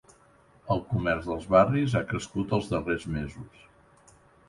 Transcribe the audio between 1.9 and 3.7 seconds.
ha crescut els darrers mesos.